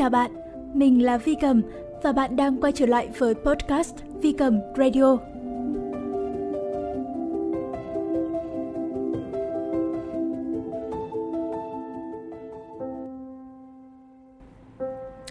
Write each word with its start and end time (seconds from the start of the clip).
chào 0.00 0.10
bạn, 0.10 0.30
mình 0.74 1.04
là 1.04 1.18
Vi 1.18 1.34
Cầm 1.34 1.62
và 2.02 2.12
bạn 2.12 2.36
đang 2.36 2.60
quay 2.60 2.72
trở 2.72 2.86
lại 2.86 3.08
với 3.18 3.34
podcast 3.34 3.94
Vi 4.22 4.32
Cầm 4.32 4.60
Radio. 4.76 5.16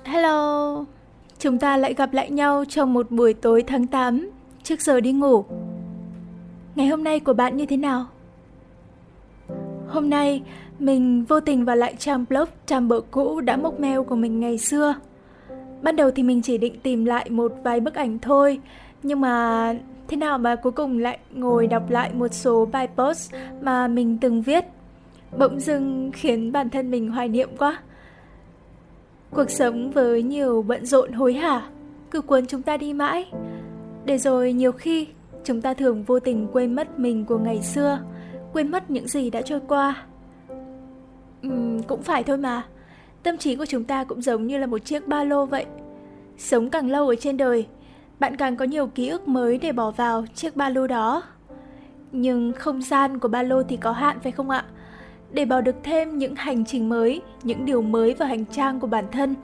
Hello, 0.04 0.86
chúng 1.40 1.60
ta 1.60 1.78
lại 1.78 1.94
gặp 1.94 2.14
lại 2.14 2.32
nhau 2.32 2.64
trong 2.70 2.94
một 2.94 3.12
buổi 3.12 3.34
tối 3.34 3.64
tháng 3.68 3.88
8 3.88 4.30
trước 4.64 4.82
giờ 4.82 5.00
đi 5.00 5.12
ngủ. 5.12 5.46
Ngày 6.76 6.88
hôm 6.88 7.04
nay 7.04 7.20
của 7.20 7.34
bạn 7.34 7.58
như 7.58 7.66
thế 7.66 7.78
nào? 7.78 8.06
Hôm 9.90 10.10
nay, 10.10 10.42
mình 10.80 11.24
vô 11.24 11.40
tình 11.40 11.66
vào 11.66 11.76
lại 11.76 11.96
trang 11.98 12.26
blog 12.30 12.46
trang 12.66 12.88
bợ 12.88 13.02
cũ 13.12 13.42
đã 13.42 13.57
mốc 13.57 13.79
mail 13.79 14.02
của 14.02 14.15
mình 14.15 14.39
ngày 14.39 14.57
xưa. 14.57 14.96
Ban 15.82 15.96
đầu 15.96 16.12
thì 16.12 16.24
mình 16.24 16.42
chỉ 16.42 16.57
định 16.57 16.79
tìm 16.84 17.06
lại 17.06 17.29
một 17.29 17.52
vài 17.64 17.79
bức 17.79 17.96
ảnh 17.96 18.20
thôi, 18.20 18.60
nhưng 19.04 19.21
mà 19.21 19.74
thế 20.07 20.18
nào 20.18 20.38
mà 20.38 20.56
cuối 20.56 20.71
cùng 20.71 21.00
lại 21.00 21.20
ngồi 21.32 21.68
đọc 21.68 21.89
lại 21.89 22.14
một 22.14 22.34
số 22.34 22.65
bài 22.65 22.88
post 22.98 23.34
mà 23.62 23.88
mình 23.88 24.18
từng 24.21 24.42
viết. 24.42 24.65
Bỗng 25.38 25.60
dưng 25.60 26.12
khiến 26.14 26.51
bản 26.51 26.70
thân 26.70 26.92
mình 26.92 27.10
hoài 27.10 27.28
niệm 27.28 27.50
quá. 27.57 27.79
Cuộc 29.32 29.50
sống 29.50 29.92
với 29.92 30.24
nhiều 30.24 30.62
bận 30.68 30.86
rộn 30.86 31.12
hối 31.12 31.34
hả, 31.34 31.70
cứ 32.12 32.22
cuốn 32.22 32.45
chúng 32.45 32.62
ta 32.62 32.78
đi 32.78 32.94
mãi. 32.94 33.31
Để 34.06 34.17
rồi 34.17 34.53
nhiều 34.53 34.72
khi 34.72 35.08
chúng 35.44 35.62
ta 35.62 35.73
thường 35.73 36.03
vô 36.03 36.20
tình 36.20 36.48
quên 36.52 36.76
mất 36.76 37.00
mình 37.00 37.26
của 37.26 37.38
ngày 37.38 37.62
xưa, 37.62 38.00
quên 38.53 38.72
mất 38.72 38.92
những 38.92 39.08
gì 39.08 39.30
đã 39.30 39.42
trôi 39.42 39.59
qua. 39.67 39.95
Uhm, 41.48 41.81
cũng 41.81 42.03
phải 42.03 42.23
thôi 42.23 42.38
mà. 42.38 42.64
Tâm 43.23 43.38
trí 43.38 43.56
của 43.56 43.66
chúng 43.66 43.84
ta 43.84 44.03
cũng 44.03 44.22
giống 44.22 44.48
như 44.48 44.58
là 44.58 44.67
một 44.67 44.78
chiếc 44.78 45.08
ba 45.08 45.23
lô 45.23 45.46
vậy. 45.46 45.66
Sống 46.38 46.70
càng 46.70 46.90
lâu 46.90 47.08
ở 47.08 47.16
trên 47.16 47.38
đời, 47.38 47.68
bạn 48.20 48.36
càng 48.36 48.56
có 48.56 48.66
nhiều 48.66 48.88
ký 48.88 49.08
ức 49.10 49.28
mới 49.28 49.58
để 49.58 49.72
bỏ 49.72 49.92
vào 49.92 50.26
chiếc 50.36 50.56
ba 50.56 50.70
lô 50.70 50.88
đó. 50.88 51.23
Nhưng 52.12 52.54
không 52.54 52.82
gian 52.82 53.20
của 53.20 53.28
ba 53.28 53.44
lô 53.44 53.64
thì 53.64 53.78
có 53.78 53.92
hạn 53.92 54.20
phải 54.23 54.32
không 54.32 54.50
ạ? 54.50 54.66
Để 55.32 55.45
bỏ 55.45 55.62
được 55.62 55.76
thêm 55.84 56.18
những 56.18 56.36
hành 56.36 56.66
trình 56.66 56.90
mới, 56.90 57.22
những 57.44 57.66
điều 57.66 57.82
mới 57.82 58.14
vào 58.14 58.30
hành 58.30 58.45
trang 58.45 58.80
của 58.80 58.88
bản 58.88 59.06
thân, 59.12 59.36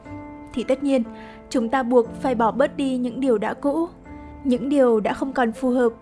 thì 0.54 0.64
tất 0.64 0.84
nhiên 0.84 1.04
chúng 1.50 1.70
ta 1.70 1.84
buộc 1.84 2.14
phải 2.22 2.36
bỏ 2.36 2.52
bớt 2.52 2.78
đi 2.78 2.98
những 2.98 3.20
điều 3.20 3.38
đã 3.38 3.54
cũ, 3.54 3.88
những 4.44 4.70
điều 4.70 5.00
đã 5.00 5.14
không 5.14 5.34
còn 5.34 5.52
phù 5.52 5.70
hợp 5.70 5.94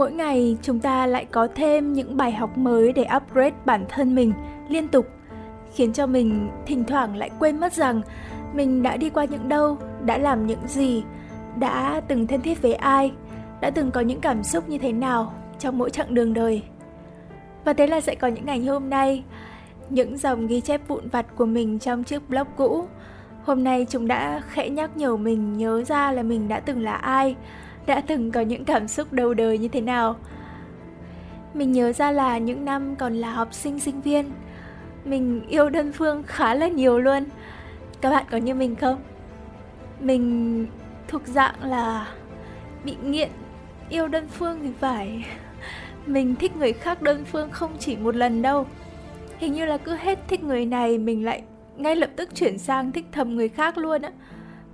mỗi 0.00 0.12
ngày 0.12 0.56
chúng 0.62 0.80
ta 0.80 1.06
lại 1.06 1.24
có 1.24 1.48
thêm 1.54 1.92
những 1.92 2.16
bài 2.16 2.32
học 2.32 2.58
mới 2.58 2.92
để 2.92 3.06
upgrade 3.16 3.56
bản 3.64 3.84
thân 3.88 4.14
mình 4.14 4.32
liên 4.68 4.88
tục, 4.88 5.06
khiến 5.74 5.92
cho 5.92 6.06
mình 6.06 6.48
thỉnh 6.66 6.84
thoảng 6.84 7.16
lại 7.16 7.30
quên 7.38 7.60
mất 7.60 7.72
rằng 7.72 8.00
mình 8.52 8.82
đã 8.82 8.96
đi 8.96 9.10
qua 9.10 9.24
những 9.24 9.48
đâu, 9.48 9.78
đã 10.04 10.18
làm 10.18 10.46
những 10.46 10.66
gì, 10.66 11.02
đã 11.56 12.00
từng 12.08 12.26
thân 12.26 12.40
thiết 12.40 12.62
với 12.62 12.74
ai, 12.74 13.12
đã 13.60 13.70
từng 13.70 13.90
có 13.90 14.00
những 14.00 14.20
cảm 14.20 14.44
xúc 14.44 14.68
như 14.68 14.78
thế 14.78 14.92
nào 14.92 15.32
trong 15.58 15.78
mỗi 15.78 15.90
chặng 15.90 16.14
đường 16.14 16.34
đời. 16.34 16.62
Và 17.64 17.72
thế 17.72 17.86
là 17.86 18.00
sẽ 18.00 18.14
có 18.14 18.28
những 18.28 18.46
ngày 18.46 18.58
như 18.58 18.72
hôm 18.72 18.90
nay, 18.90 19.24
những 19.90 20.18
dòng 20.18 20.46
ghi 20.46 20.60
chép 20.60 20.88
vụn 20.88 21.08
vặt 21.08 21.26
của 21.36 21.46
mình 21.46 21.78
trong 21.78 22.04
chiếc 22.04 22.28
blog 22.28 22.46
cũ. 22.56 22.84
Hôm 23.44 23.64
nay 23.64 23.86
chúng 23.90 24.08
đã 24.08 24.42
khẽ 24.48 24.68
nhắc 24.68 24.96
nhở 24.96 25.16
mình 25.16 25.56
nhớ 25.56 25.84
ra 25.86 26.12
là 26.12 26.22
mình 26.22 26.48
đã 26.48 26.60
từng 26.60 26.82
là 26.82 26.94
ai 26.94 27.36
đã 27.86 28.00
từng 28.00 28.32
có 28.32 28.40
những 28.40 28.64
cảm 28.64 28.88
xúc 28.88 29.12
đầu 29.12 29.34
đời 29.34 29.58
như 29.58 29.68
thế 29.68 29.80
nào. 29.80 30.16
Mình 31.54 31.72
nhớ 31.72 31.92
ra 31.92 32.12
là 32.12 32.38
những 32.38 32.64
năm 32.64 32.96
còn 32.96 33.14
là 33.14 33.30
học 33.30 33.54
sinh 33.54 33.80
sinh 33.80 34.00
viên, 34.00 34.30
mình 35.04 35.46
yêu 35.48 35.70
đơn 35.70 35.92
phương 35.92 36.22
khá 36.26 36.54
là 36.54 36.68
nhiều 36.68 36.98
luôn. 36.98 37.24
Các 38.00 38.10
bạn 38.10 38.24
có 38.30 38.36
như 38.36 38.54
mình 38.54 38.76
không? 38.76 38.98
Mình 40.00 40.66
thuộc 41.08 41.22
dạng 41.26 41.54
là 41.64 42.08
bị 42.84 42.96
nghiện 43.04 43.30
yêu 43.88 44.08
đơn 44.08 44.28
phương 44.28 44.58
thì 44.62 44.70
phải. 44.80 45.24
Mình 46.06 46.36
thích 46.36 46.56
người 46.56 46.72
khác 46.72 47.02
đơn 47.02 47.24
phương 47.24 47.50
không 47.50 47.76
chỉ 47.78 47.96
một 47.96 48.16
lần 48.16 48.42
đâu. 48.42 48.66
Hình 49.38 49.52
như 49.52 49.64
là 49.64 49.76
cứ 49.76 49.94
hết 49.94 50.18
thích 50.28 50.42
người 50.42 50.66
này 50.66 50.98
mình 50.98 51.24
lại 51.24 51.42
ngay 51.76 51.96
lập 51.96 52.10
tức 52.16 52.34
chuyển 52.34 52.58
sang 52.58 52.92
thích 52.92 53.06
thầm 53.12 53.36
người 53.36 53.48
khác 53.48 53.78
luôn 53.78 54.02
á. 54.02 54.10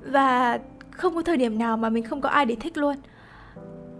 Và 0.00 0.58
không 0.96 1.14
có 1.14 1.22
thời 1.22 1.36
điểm 1.36 1.58
nào 1.58 1.76
mà 1.76 1.88
mình 1.90 2.04
không 2.04 2.20
có 2.20 2.28
ai 2.28 2.46
để 2.46 2.54
thích 2.54 2.76
luôn. 2.76 2.96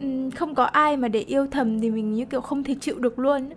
Ừ, 0.01 0.07
không 0.37 0.55
có 0.55 0.65
ai 0.65 0.97
mà 0.97 1.09
để 1.09 1.21
yêu 1.21 1.47
thầm 1.47 1.81
thì 1.81 1.91
mình 1.91 2.15
như 2.15 2.25
kiểu 2.25 2.41
không 2.41 2.65
thể 2.65 2.75
chịu 2.81 2.99
được 2.99 3.19
luôn. 3.19 3.51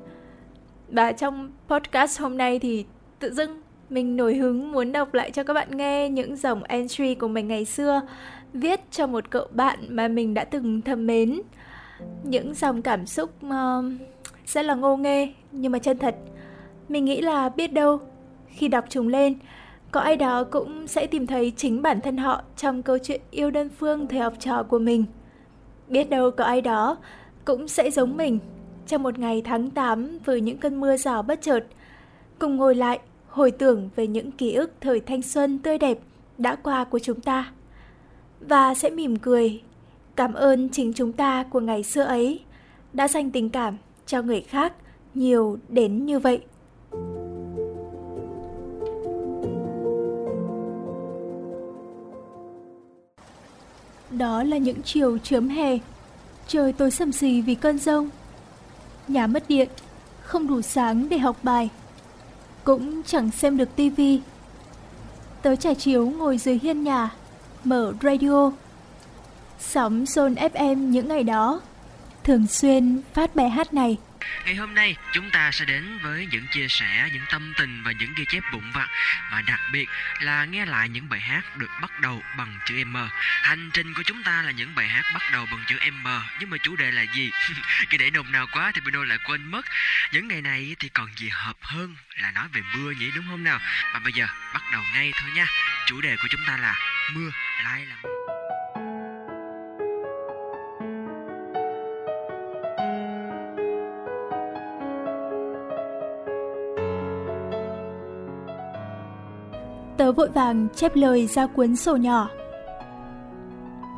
Và 0.88 1.12
trong 1.12 1.52
podcast 1.68 2.22
hôm 2.22 2.38
nay 2.38 2.60
thì 2.60 2.86
tự 3.20 3.34
dưng 3.34 3.62
mình 3.90 4.16
nổi 4.16 4.36
hứng 4.36 4.72
muốn 4.72 4.92
đọc 4.92 5.14
lại 5.14 5.32
cho 5.32 5.44
các 5.44 5.54
bạn 5.54 5.78
nghe 5.78 6.10
những 6.10 6.36
dòng 6.36 6.64
entry 6.64 7.16
của 7.16 7.28
mình 7.28 7.48
ngày 7.48 7.66
xưa 7.66 8.02
viết 8.54 8.82
cho 8.92 9.08
một 9.08 9.30
cậu 9.30 9.48
bạn 9.52 9.80
mà 9.90 10.08
mình 10.08 10.34
đã 10.34 10.44
từng 10.44 10.82
thầm 10.82 11.08
mến. 11.08 11.42
Những 12.24 12.54
dòng 12.54 12.82
cảm 12.82 13.06
xúc 13.06 13.30
uh, 13.46 13.86
rất 14.46 14.66
là 14.66 14.76
ngô 14.76 14.98
nghê 14.98 15.34
nhưng 15.52 15.72
mà 15.72 15.80
chân 15.80 15.98
thật. 15.98 16.16
Mình 16.90 17.06
nghĩ 17.06 17.22
là 17.22 17.50
biết 17.50 17.74
đâu 17.74 18.00
khi 18.48 18.68
đọc 18.68 18.86
chúng 18.90 19.08
lên 19.08 19.36
có 19.92 20.00
ai 20.00 20.16
đó 20.16 20.44
cũng 20.44 20.88
sẽ 20.88 21.08
tìm 21.08 21.28
thấy 21.28 21.54
chính 21.58 21.82
bản 21.82 22.02
thân 22.02 22.18
họ 22.18 22.42
trong 22.58 22.84
câu 22.84 22.98
chuyện 22.98 23.22
yêu 23.32 23.52
đơn 23.52 23.70
phương 23.70 24.08
thời 24.08 24.20
học 24.20 24.34
trò 24.40 24.64
của 24.64 24.80
mình. 24.80 25.06
Biết 25.88 26.10
đâu 26.10 26.32
có 26.32 26.44
ai 26.44 26.62
đó 26.62 26.98
cũng 27.46 27.68
sẽ 27.68 27.92
giống 27.92 28.18
mình 28.18 28.40
trong 28.88 29.04
một 29.04 29.20
ngày 29.20 29.42
tháng 29.46 29.70
8 29.70 30.20
với 30.26 30.42
những 30.42 30.58
cơn 30.58 30.80
mưa 30.80 30.98
rào 30.98 31.24
bất 31.24 31.42
chợt, 31.42 31.66
cùng 32.40 32.56
ngồi 32.56 32.76
lại 32.76 33.00
hồi 33.28 33.52
tưởng 33.52 33.90
về 33.96 34.08
những 34.08 34.32
ký 34.32 34.54
ức 34.54 34.72
thời 34.82 35.00
thanh 35.00 35.22
xuân 35.22 35.60
tươi 35.60 35.78
đẹp 35.78 36.00
đã 36.38 36.56
qua 36.56 36.84
của 36.84 37.00
chúng 37.00 37.22
ta. 37.22 37.52
Và 38.40 38.74
sẽ 38.74 38.90
mỉm 38.90 39.16
cười, 39.16 39.62
cảm 40.16 40.34
ơn 40.34 40.70
chính 40.70 40.94
chúng 40.94 41.14
ta 41.14 41.44
của 41.44 41.60
ngày 41.60 41.84
xưa 41.84 42.04
ấy 42.04 42.42
đã 42.94 43.08
dành 43.08 43.32
tình 43.32 43.50
cảm 43.50 43.78
cho 44.06 44.22
người 44.22 44.42
khác 44.42 44.74
nhiều 45.14 45.58
đến 45.70 46.06
như 46.06 46.20
vậy. 46.20 46.42
Đó 54.12 54.44
là 54.44 54.58
những 54.58 54.82
chiều 54.84 55.18
chớm 55.18 55.50
hè. 55.50 55.78
Trời 56.48 56.74
tối 56.74 56.92
sầm 56.92 57.12
xì 57.12 57.42
vì 57.42 57.56
cơn 57.56 57.78
rông. 57.78 58.10
Nhà 59.08 59.28
mất 59.28 59.44
điện, 59.48 59.70
không 60.22 60.48
đủ 60.48 60.62
sáng 60.62 61.10
để 61.10 61.18
học 61.18 61.38
bài. 61.44 61.70
Cũng 62.64 63.04
chẳng 63.04 63.32
xem 63.32 63.58
được 63.58 63.76
tivi. 63.76 64.22
Tớ 65.42 65.56
trải 65.56 65.76
chiếu 65.76 66.10
ngồi 66.10 66.38
dưới 66.38 66.60
hiên 66.62 66.84
nhà, 66.84 67.10
mở 67.64 67.94
radio. 68.02 68.52
Sóng 69.60 70.04
Zone 70.04 70.36
FM 70.36 70.76
những 70.76 71.08
ngày 71.08 71.24
đó 71.24 71.62
thường 72.24 72.48
xuyên 72.48 73.02
phát 73.14 73.36
bài 73.36 73.50
hát 73.50 73.74
này. 73.74 73.98
Ngày 74.46 74.56
hôm 74.56 74.76
nay 74.76 74.96
chúng 75.12 75.30
ta 75.30 75.52
sẽ 75.52 75.66
đến 75.66 76.00
với 76.02 76.28
những 76.32 76.48
chia 76.48 76.68
sẻ, 76.68 77.10
những 77.14 77.26
tâm 77.32 77.54
tình 77.58 77.84
và 77.84 77.92
những 77.92 78.14
ghi 78.16 78.26
chép 78.30 78.44
bụng 78.52 78.72
vặt 78.72 78.88
và 79.32 79.42
đặc 79.42 79.60
biệt 79.72 79.90
là 80.20 80.46
nghe 80.46 80.66
lại 80.66 80.90
những 80.90 81.10
bài 81.10 81.20
hát 81.20 81.58
được 81.58 81.70
bắt 81.82 82.00
đầu 82.00 82.24
bằng 82.38 82.60
chữ 82.66 82.84
M. 82.86 82.98
Hành 83.44 83.70
trình 83.74 83.94
của 83.94 84.04
chúng 84.06 84.24
ta 84.24 84.42
là 84.42 84.52
những 84.52 84.76
bài 84.76 84.88
hát 84.88 85.04
bắt 85.14 85.22
đầu 85.32 85.46
bằng 85.52 85.64
chữ 85.68 85.76
M 85.92 86.08
nhưng 86.40 86.50
mà 86.50 86.58
chủ 86.58 86.76
đề 86.76 86.92
là 86.92 87.02
gì? 87.02 87.32
Cái 87.90 87.98
để 87.98 88.10
nồng 88.10 88.32
nào 88.32 88.48
quá 88.52 88.72
thì 88.76 88.82
Pino 88.86 89.04
lại 89.04 89.18
quên 89.28 89.52
mất. 89.52 89.66
Những 90.12 90.28
ngày 90.28 90.42
này 90.42 90.76
thì 90.80 90.90
còn 90.90 91.08
gì 91.16 91.30
hợp 91.30 91.58
hơn 91.62 91.96
là 92.16 92.32
nói 92.32 92.48
về 92.54 92.62
mưa 92.76 92.92
nhỉ 92.92 93.12
đúng 93.16 93.26
không 93.30 93.44
nào? 93.44 93.60
Và 93.94 94.00
bây 94.00 94.14
giờ 94.14 94.28
bắt 94.54 94.64
đầu 94.72 94.82
ngay 94.94 95.12
thôi 95.22 95.32
nha. 95.36 95.46
Chủ 95.86 96.02
đề 96.02 96.16
của 96.18 96.28
chúng 96.30 96.42
ta 96.48 96.58
là 96.58 96.76
mưa 97.14 97.32
lai 97.64 97.86
là 97.86 97.96
mưa. 98.04 98.29
Tớ 110.10 110.14
vội 110.14 110.30
vàng 110.30 110.68
chép 110.76 110.96
lời 110.96 111.28
ra 111.28 111.48
cuốn 111.48 111.76
sổ 111.76 111.96
nhỏ. 111.96 112.30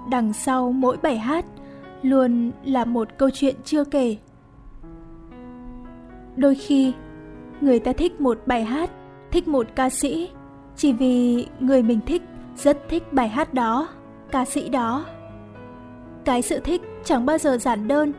Đằng 0.09 0.33
sau 0.33 0.71
mỗi 0.71 0.97
bài 0.97 1.17
hát 1.17 1.45
luôn 2.01 2.51
là 2.63 2.85
một 2.85 3.07
câu 3.17 3.29
chuyện 3.33 3.55
chưa 3.63 3.83
kể. 3.83 4.17
Đôi 6.35 6.55
khi, 6.55 6.93
người 7.61 7.79
ta 7.79 7.93
thích 7.93 8.21
một 8.21 8.39
bài 8.45 8.63
hát, 8.63 8.89
thích 9.31 9.47
một 9.47 9.67
ca 9.75 9.89
sĩ 9.89 10.29
chỉ 10.75 10.93
vì 10.93 11.47
người 11.59 11.83
mình 11.83 11.99
thích 12.05 12.21
rất 12.55 12.77
thích 12.89 13.13
bài 13.13 13.29
hát 13.29 13.53
đó, 13.53 13.87
ca 14.31 14.45
sĩ 14.45 14.69
đó. 14.69 15.05
Cái 16.25 16.41
sự 16.41 16.59
thích 16.59 16.81
chẳng 17.03 17.25
bao 17.25 17.37
giờ 17.37 17.57
giản 17.57 17.87
đơn 17.87 18.13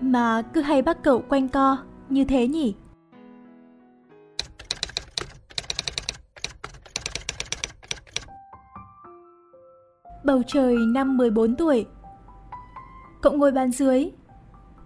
mà 0.00 0.42
cứ 0.42 0.60
hay 0.60 0.82
bắt 0.82 0.98
cậu 1.02 1.22
quanh 1.28 1.48
co 1.48 1.76
như 2.08 2.24
thế 2.24 2.48
nhỉ? 2.48 2.74
Bầu 10.30 10.42
trời 10.46 10.76
năm 10.76 11.16
14 11.16 11.56
tuổi. 11.56 11.86
Cậu 13.20 13.32
ngồi 13.32 13.50
bàn 13.50 13.70
dưới, 13.72 14.10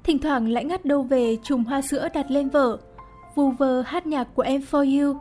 thỉnh 0.04 0.18
thoảng 0.18 0.48
lại 0.48 0.64
ngắt 0.64 0.84
đâu 0.84 1.02
về 1.02 1.36
chùm 1.42 1.64
hoa 1.64 1.82
sữa 1.82 2.08
đặt 2.14 2.30
lên 2.30 2.48
vở, 2.48 2.78
vu 3.34 3.50
vơ 3.50 3.82
hát 3.82 4.06
nhạc 4.06 4.28
của 4.34 4.42
em 4.42 4.60
for 4.70 5.06
you. 5.06 5.16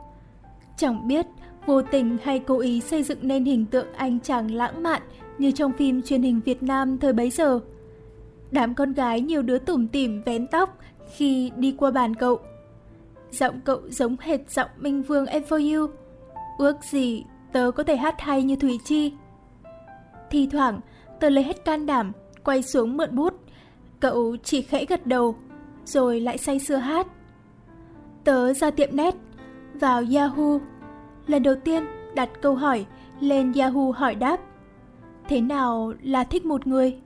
Chẳng 0.78 1.08
biết 1.08 1.26
vô 1.66 1.82
tình 1.82 2.18
hay 2.24 2.40
cố 2.40 2.60
ý 2.60 2.82
xây 2.82 3.04
dựng 3.04 3.18
nên 3.22 3.46
hình 3.46 3.66
tượng 3.66 3.88
anh 3.96 4.20
chàng 4.20 4.52
lãng 4.52 4.84
mạn 4.84 5.02
như 5.38 5.52
trong 5.52 5.74
phim 5.74 6.02
truyền 6.02 6.22
hình 6.22 6.42
Việt 6.46 6.64
Nam 6.64 6.98
thời 6.98 7.14
bấy 7.14 7.30
giờ. 7.30 7.60
Đám 8.52 8.76
con 8.76 8.94
gái 8.94 9.22
nhiều 9.22 9.42
đứa 9.42 9.58
tủm 9.58 9.88
tỉm 9.88 10.22
vén 10.26 10.48
tóc 10.48 10.78
khi 11.16 11.52
đi 11.58 11.76
qua 11.78 11.92
bàn 11.92 12.16
cậu. 12.16 12.40
Giọng 13.32 13.62
cậu 13.66 13.82
giống 13.90 14.16
hệt 14.20 14.52
giọng 14.52 14.70
Minh 14.78 15.04
Vương 15.04 15.26
Em 15.26 15.44
For 15.50 15.78
You. 15.78 15.88
Ước 16.58 16.76
gì 16.84 17.24
tớ 17.54 17.72
có 17.72 17.84
thể 17.84 17.96
hát 17.96 18.16
hay 18.22 18.44
như 18.44 18.56
Thủy 18.56 18.80
Chi. 18.86 19.12
Thì 20.34 20.48
thoảng, 20.48 20.80
tớ 21.20 21.30
lấy 21.30 21.44
hết 21.44 21.66
can 21.66 21.86
đảm, 21.86 22.12
quay 22.44 22.64
xuống 22.64 22.98
mượn 22.98 23.16
bút. 23.16 23.34
Cậu 24.00 24.36
chỉ 24.44 24.62
khẽ 24.62 24.86
gật 24.86 25.08
đầu, 25.08 25.36
rồi 25.86 26.20
lại 26.20 26.38
say 26.38 26.60
sưa 26.60 26.76
hát. 26.76 27.08
Tớ 28.24 28.54
ra 28.54 28.72
tiệm 28.72 28.90
net 28.96 29.16
vào 29.74 30.04
Yahoo. 30.16 30.60
Lần 31.28 31.44
đầu 31.44 31.56
tiên 31.64 31.84
đặt 32.16 32.30
câu 32.42 32.56
hỏi 32.56 32.86
lên 33.20 33.54
Yahoo 33.54 33.92
hỏi 33.92 34.16
đáp. 34.16 34.38
Thế 35.28 35.42
nào 35.42 35.94
là 36.04 36.24
thích 36.24 36.46
một 36.46 36.68
người? 36.68 37.00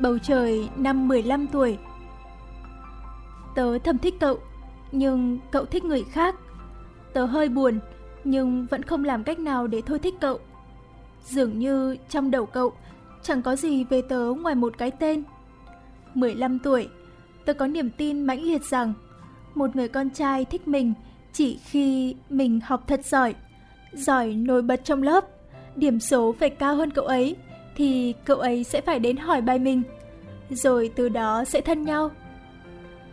Bầu 0.00 0.18
trời 0.18 0.68
năm 0.76 1.08
15 1.08 1.46
tuổi 1.46 1.78
Tớ 3.54 3.78
thầm 3.78 3.98
thích 3.98 4.14
cậu, 4.20 4.38
nhưng 4.92 5.38
cậu 5.50 5.64
thích 5.64 5.84
người 5.84 6.04
khác. 6.04 6.34
Tớ 7.12 7.24
hơi 7.24 7.48
buồn, 7.48 7.78
nhưng 8.24 8.66
vẫn 8.70 8.82
không 8.82 9.04
làm 9.04 9.24
cách 9.24 9.38
nào 9.38 9.66
để 9.66 9.82
thôi 9.86 9.98
thích 9.98 10.14
cậu. 10.20 10.38
Dường 11.24 11.58
như 11.58 11.96
trong 12.08 12.30
đầu 12.30 12.46
cậu 12.46 12.72
chẳng 13.22 13.42
có 13.42 13.56
gì 13.56 13.84
về 13.84 14.02
tớ 14.02 14.32
ngoài 14.40 14.54
một 14.54 14.78
cái 14.78 14.90
tên. 14.90 15.22
15 16.14 16.58
tuổi, 16.58 16.88
tớ 17.44 17.52
có 17.52 17.66
niềm 17.66 17.90
tin 17.96 18.22
mãnh 18.22 18.42
liệt 18.42 18.64
rằng 18.64 18.92
một 19.54 19.76
người 19.76 19.88
con 19.88 20.10
trai 20.10 20.44
thích 20.44 20.68
mình 20.68 20.94
chỉ 21.32 21.58
khi 21.64 22.16
mình 22.30 22.60
học 22.64 22.84
thật 22.86 23.04
giỏi, 23.04 23.34
giỏi 23.92 24.34
nổi 24.34 24.62
bật 24.62 24.84
trong 24.84 25.02
lớp, 25.02 25.24
điểm 25.76 26.00
số 26.00 26.34
phải 26.38 26.50
cao 26.50 26.76
hơn 26.76 26.90
cậu 26.90 27.04
ấy, 27.04 27.36
thì 27.76 28.14
cậu 28.24 28.36
ấy 28.36 28.64
sẽ 28.64 28.80
phải 28.80 28.98
đến 28.98 29.16
hỏi 29.16 29.40
bài 29.40 29.58
mình, 29.58 29.82
rồi 30.50 30.90
từ 30.96 31.08
đó 31.08 31.44
sẽ 31.44 31.60
thân 31.60 31.84
nhau. 31.84 32.10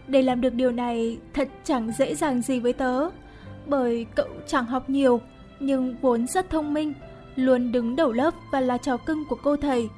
Để 0.07 0.21
làm 0.21 0.41
được 0.41 0.53
điều 0.53 0.71
này 0.71 1.17
thật 1.33 1.47
chẳng 1.63 1.91
dễ 1.97 2.15
dàng 2.15 2.41
gì 2.41 2.59
với 2.59 2.73
tớ, 2.73 3.09
bởi 3.65 4.05
cậu 4.15 4.27
chẳng 4.47 4.65
học 4.65 4.89
nhiều, 4.89 5.21
nhưng 5.59 5.95
vốn 6.01 6.27
rất 6.27 6.49
thông 6.49 6.73
minh, 6.73 6.93
luôn 7.35 7.71
đứng 7.71 7.95
đầu 7.95 8.11
lớp 8.11 8.33
và 8.51 8.61
là 8.61 8.77
trò 8.77 8.97
cưng 8.97 9.23
của 9.29 9.37
cô 9.43 9.55
thầy. 9.55 9.89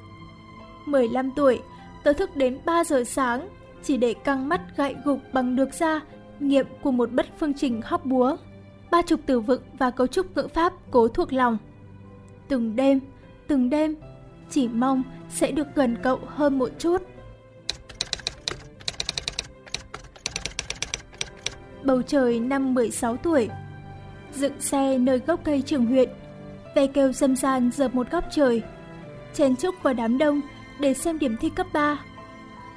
15 0.86 1.30
tuổi, 1.36 1.60
tớ 2.04 2.12
thức 2.12 2.36
đến 2.36 2.58
3 2.64 2.84
giờ 2.84 3.04
sáng, 3.04 3.48
chỉ 3.82 3.96
để 3.96 4.14
căng 4.14 4.48
mắt 4.48 4.60
gại 4.76 4.94
gục 5.04 5.18
bằng 5.32 5.56
được 5.56 5.74
ra 5.74 6.00
nghiệm 6.40 6.66
của 6.82 6.90
một 6.90 7.12
bất 7.12 7.26
phương 7.38 7.54
trình 7.54 7.80
hóc 7.84 8.06
búa. 8.06 8.36
Ba 8.90 9.02
chục 9.02 9.20
từ 9.26 9.40
vựng 9.40 9.62
và 9.78 9.90
cấu 9.90 10.06
trúc 10.06 10.36
ngữ 10.36 10.48
pháp 10.54 10.72
cố 10.90 11.08
thuộc 11.08 11.32
lòng. 11.32 11.58
Từng 12.48 12.76
đêm, 12.76 13.00
từng 13.46 13.70
đêm, 13.70 13.94
chỉ 14.50 14.68
mong 14.68 15.02
sẽ 15.28 15.52
được 15.52 15.66
gần 15.74 15.96
cậu 16.02 16.18
hơn 16.26 16.58
một 16.58 16.70
chút. 16.78 17.02
Bầu 21.84 22.02
trời 22.02 22.40
năm 22.40 22.74
16 22.74 23.16
tuổi. 23.16 23.48
Dựng 24.34 24.60
xe 24.60 24.98
nơi 24.98 25.18
gốc 25.26 25.40
cây 25.44 25.62
trường 25.66 25.86
huyện 25.86 26.08
Ve 26.74 26.86
kêu 26.86 27.12
dâm 27.12 27.36
gian 27.36 27.70
dợp 27.74 27.94
một 27.94 28.10
góc 28.10 28.24
trời. 28.30 28.62
Chen 29.34 29.56
chúc 29.56 29.74
vào 29.82 29.94
đám 29.94 30.18
đông 30.18 30.40
Để 30.80 30.94
xem 30.94 31.18
điểm 31.18 31.36
thi 31.40 31.50
cấp 31.50 31.66
3 31.72 32.04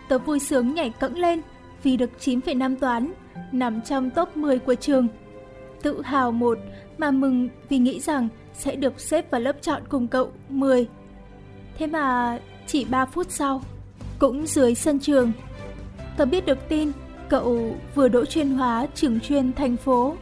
Tớ 0.10 0.20
vui 0.20 0.40
sướng 0.40 0.74
nhảy 0.74 0.90
cẫng 1.00 1.18
lên 1.18 1.42
Vì 1.84 1.98
được 1.98 2.10
9,5 2.20 2.76
toán 2.76 3.14
Nằm 3.52 3.82
trong 3.82 4.10
top 4.10 4.38
10 4.38 4.60
của 4.60 4.76
trường. 4.76 5.08
Tự 5.82 6.02
hào 6.02 6.32
một 6.32 6.58
Mà 6.98 7.12
mừng 7.12 7.50
vì 7.70 7.78
nghĩ 7.78 8.00
rằng 8.00 8.28
Sẽ 8.54 8.76
được 8.76 9.00
xếp 9.00 9.32
vào 9.32 9.42
lớp 9.42 9.56
chọn 9.62 9.82
cùng 9.90 10.08
cậu 10.08 10.32
10 10.50 10.88
Thế 11.78 11.88
mà 11.88 12.40
chỉ 12.68 12.86
3 12.86 13.06
phút 13.06 13.28
sau 13.30 13.62
Cũng 14.20 14.48
dưới 14.48 14.76
sân 14.76 15.00
trường. 15.00 15.32
Tớ 16.18 16.26
biết 16.26 16.46
được 16.46 16.70
tin 16.70 16.92
Cậu 17.34 17.76
vừa 17.96 18.08
đỗ 18.08 18.26
chuyên 18.26 18.50
hóa 18.50 18.88
trường 18.96 19.20
chuyên 19.20 19.54
thành 19.54 19.78
phố. 19.78 20.16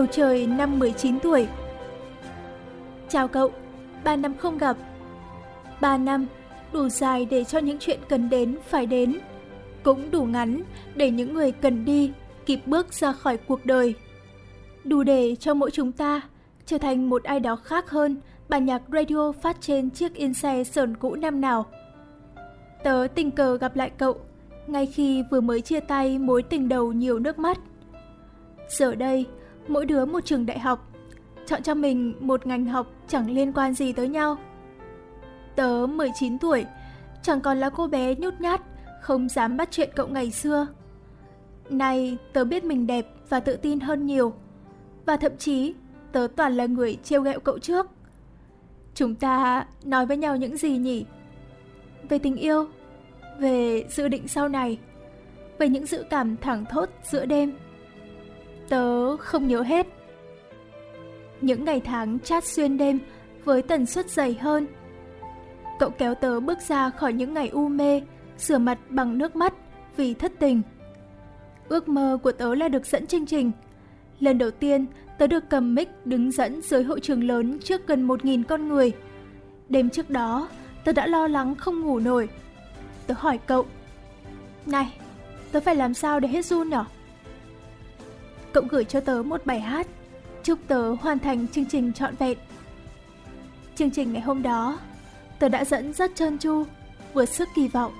Bầu 0.00 0.06
trời 0.12 0.46
năm 0.46 0.78
19 0.78 1.20
tuổi. 1.20 1.48
Chào 3.08 3.28
cậu, 3.28 3.50
3 4.04 4.16
năm 4.16 4.34
không 4.36 4.58
gặp. 4.58 4.76
3 5.80 5.96
năm, 5.96 6.26
đủ 6.72 6.88
dài 6.88 7.26
để 7.30 7.44
cho 7.44 7.58
những 7.58 7.78
chuyện 7.78 8.00
cần 8.08 8.30
đến 8.30 8.56
phải 8.68 8.86
đến. 8.86 9.18
Cũng 9.82 10.10
đủ 10.10 10.24
ngắn 10.24 10.62
để 10.94 11.10
những 11.10 11.34
người 11.34 11.52
cần 11.52 11.84
đi 11.84 12.12
kịp 12.46 12.60
bước 12.66 12.92
ra 12.92 13.12
khỏi 13.12 13.36
cuộc 13.36 13.66
đời. 13.66 13.94
Đủ 14.84 15.02
để 15.02 15.36
cho 15.40 15.54
mỗi 15.54 15.70
chúng 15.70 15.92
ta 15.92 16.20
trở 16.66 16.78
thành 16.78 17.10
một 17.10 17.24
ai 17.24 17.40
đó 17.40 17.56
khác 17.56 17.90
hơn 17.90 18.16
bản 18.48 18.64
nhạc 18.64 18.82
radio 18.92 19.32
phát 19.32 19.56
trên 19.60 19.90
chiếc 19.90 20.14
in 20.14 20.34
xe 20.34 20.64
sờn 20.64 20.96
cũ 20.96 21.14
năm 21.14 21.40
nào. 21.40 21.66
Tớ 22.84 23.06
tình 23.14 23.30
cờ 23.30 23.56
gặp 23.56 23.76
lại 23.76 23.90
cậu 23.98 24.20
ngay 24.66 24.86
khi 24.86 25.22
vừa 25.30 25.40
mới 25.40 25.60
chia 25.60 25.80
tay 25.80 26.18
mối 26.18 26.42
tình 26.42 26.68
đầu 26.68 26.92
nhiều 26.92 27.18
nước 27.18 27.38
mắt. 27.38 27.58
Giờ 28.68 28.94
đây, 28.94 29.26
mỗi 29.70 29.86
đứa 29.86 30.04
một 30.04 30.24
trường 30.24 30.46
đại 30.46 30.58
học, 30.58 30.90
chọn 31.46 31.62
cho 31.62 31.74
mình 31.74 32.14
một 32.20 32.46
ngành 32.46 32.66
học 32.66 32.86
chẳng 33.08 33.30
liên 33.30 33.52
quan 33.52 33.74
gì 33.74 33.92
tới 33.92 34.08
nhau. 34.08 34.36
Tớ 35.56 35.86
19 35.86 36.38
tuổi, 36.38 36.64
chẳng 37.22 37.40
còn 37.40 37.58
là 37.58 37.70
cô 37.70 37.86
bé 37.86 38.14
nhút 38.14 38.34
nhát, 38.40 38.60
không 39.02 39.28
dám 39.28 39.56
bắt 39.56 39.68
chuyện 39.70 39.90
cậu 39.96 40.08
ngày 40.08 40.30
xưa. 40.30 40.66
Nay 41.70 42.18
tớ 42.32 42.44
biết 42.44 42.64
mình 42.64 42.86
đẹp 42.86 43.06
và 43.28 43.40
tự 43.40 43.56
tin 43.56 43.80
hơn 43.80 44.06
nhiều. 44.06 44.32
Và 45.06 45.16
thậm 45.16 45.36
chí 45.38 45.74
tớ 46.12 46.28
toàn 46.36 46.56
là 46.56 46.66
người 46.66 46.98
trêu 47.02 47.22
ghẹo 47.22 47.40
cậu 47.40 47.58
trước. 47.58 47.86
Chúng 48.94 49.14
ta 49.14 49.66
nói 49.84 50.06
với 50.06 50.16
nhau 50.16 50.36
những 50.36 50.56
gì 50.56 50.78
nhỉ? 50.78 51.04
Về 52.08 52.18
tình 52.18 52.36
yêu, 52.36 52.66
về 53.38 53.84
dự 53.88 54.08
định 54.08 54.28
sau 54.28 54.48
này, 54.48 54.78
về 55.58 55.68
những 55.68 55.86
dự 55.86 56.04
cảm 56.10 56.36
thẳng 56.36 56.64
thốt 56.70 56.88
giữa 57.02 57.26
đêm. 57.26 57.52
Tớ 58.70 59.16
không 59.16 59.48
nhớ 59.48 59.62
hết. 59.62 59.86
Những 61.40 61.64
ngày 61.64 61.80
tháng 61.80 62.18
chat 62.20 62.44
xuyên 62.44 62.78
đêm 62.78 62.98
với 63.44 63.62
tần 63.62 63.86
suất 63.86 64.10
dày 64.10 64.34
hơn. 64.34 64.66
Cậu 65.78 65.90
kéo 65.90 66.14
tớ 66.14 66.40
bước 66.40 66.58
ra 66.68 66.90
khỏi 66.90 67.12
những 67.12 67.34
ngày 67.34 67.48
u 67.48 67.68
mê, 67.68 68.02
rửa 68.38 68.58
mặt 68.58 68.78
bằng 68.88 69.18
nước 69.18 69.36
mắt 69.36 69.54
vì 69.96 70.14
thất 70.14 70.32
tình. 70.38 70.62
Ước 71.68 71.88
mơ 71.88 72.18
của 72.22 72.32
tớ 72.32 72.54
là 72.54 72.68
được 72.68 72.86
dẫn 72.86 73.06
chương 73.06 73.26
trình. 73.26 73.52
Lần 74.20 74.38
đầu 74.38 74.50
tiên, 74.50 74.86
tớ 75.18 75.26
được 75.26 75.44
cầm 75.50 75.74
mic 75.74 75.88
đứng 76.04 76.32
dẫn 76.32 76.62
dưới 76.62 76.82
hội 76.82 77.00
trường 77.00 77.24
lớn 77.24 77.58
trước 77.58 77.86
gần 77.86 78.08
1.000 78.08 78.42
con 78.48 78.68
người. 78.68 78.92
Đêm 79.68 79.90
trước 79.90 80.10
đó, 80.10 80.48
tớ 80.84 80.92
đã 80.92 81.06
lo 81.06 81.26
lắng 81.26 81.54
không 81.54 81.80
ngủ 81.80 81.98
nổi. 81.98 82.28
Tớ 83.06 83.14
hỏi 83.18 83.38
cậu, 83.46 83.66
Này, 84.66 84.92
tớ 85.52 85.60
phải 85.60 85.76
làm 85.76 85.94
sao 85.94 86.20
để 86.20 86.28
hết 86.28 86.46
run 86.46 86.68
nhở? 86.68 86.84
Cậu 88.52 88.64
gửi 88.70 88.84
cho 88.84 89.00
tớ 89.00 89.22
một 89.22 89.46
bài 89.46 89.60
hát, 89.60 89.86
chúc 90.42 90.58
tớ 90.66 90.90
hoàn 90.90 91.18
thành 91.18 91.48
chương 91.48 91.66
trình 91.66 91.92
trọn 91.92 92.14
vẹn. 92.14 92.38
Chương 93.76 93.90
trình 93.90 94.12
ngày 94.12 94.22
hôm 94.22 94.42
đó, 94.42 94.78
tớ 95.38 95.48
đã 95.48 95.64
dẫn 95.64 95.92
rất 95.92 96.14
trơn 96.14 96.38
tru, 96.38 96.64
vượt 97.14 97.24
sức 97.24 97.48
kỳ 97.54 97.68
vọng. 97.68 97.92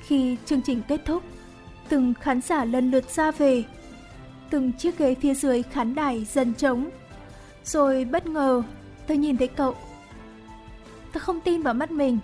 Khi 0.00 0.36
chương 0.46 0.62
trình 0.62 0.82
kết 0.88 1.00
thúc, 1.04 1.22
từng 1.88 2.14
khán 2.14 2.40
giả 2.40 2.64
lần 2.64 2.90
lượt 2.90 3.10
ra 3.10 3.30
về, 3.30 3.64
từng 4.50 4.72
chiếc 4.72 4.98
ghế 4.98 5.14
phía 5.14 5.34
dưới 5.34 5.62
khán 5.62 5.94
đài 5.94 6.24
dần 6.24 6.54
trống. 6.54 6.90
Rồi 7.64 8.04
bất 8.04 8.26
ngờ, 8.26 8.62
tớ 9.06 9.14
nhìn 9.14 9.36
thấy 9.36 9.48
cậu. 9.48 9.74
Tớ 11.12 11.20
không 11.20 11.40
tin 11.40 11.62
vào 11.62 11.74
mắt 11.74 11.90
mình. 11.90 12.18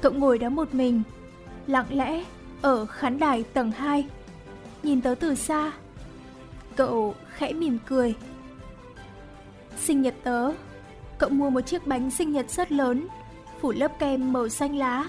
Cậu 0.00 0.12
ngồi 0.12 0.38
đó 0.38 0.48
một 0.48 0.74
mình, 0.74 1.02
lặng 1.66 1.86
lẽ 1.90 2.24
ở 2.62 2.86
khán 2.86 3.18
đài 3.18 3.42
tầng 3.42 3.70
2 3.70 4.06
nhìn 4.82 5.00
tớ 5.00 5.14
từ 5.20 5.34
xa. 5.34 5.72
Cậu 6.76 7.14
khẽ 7.28 7.52
mỉm 7.52 7.78
cười. 7.86 8.14
Sinh 9.78 10.02
nhật 10.02 10.14
tớ, 10.22 10.52
cậu 11.18 11.30
mua 11.30 11.50
một 11.50 11.60
chiếc 11.60 11.86
bánh 11.86 12.10
sinh 12.10 12.32
nhật 12.32 12.50
rất 12.50 12.72
lớn, 12.72 13.08
phủ 13.60 13.72
lớp 13.72 13.98
kem 13.98 14.32
màu 14.32 14.48
xanh 14.48 14.76
lá. 14.76 15.04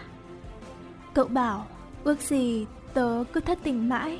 Cậu 1.13 1.25
bảo, 1.25 1.67
ước 2.03 2.21
gì 2.21 2.65
tớ 2.93 3.23
cứ 3.33 3.39
thất 3.39 3.59
tình 3.63 3.89
mãi. 3.89 4.19